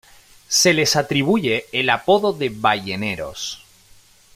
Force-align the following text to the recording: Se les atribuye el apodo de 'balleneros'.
Se 0.47 0.73
les 0.73 0.95
atribuye 0.95 1.67
el 1.71 1.87
apodo 1.91 2.33
de 2.33 2.49
'balleneros'. 2.49 3.59